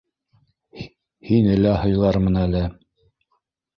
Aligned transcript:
Һине 1.31 1.59
лә 1.61 1.75
һыйлармын 1.85 2.41
әле. 2.49 2.63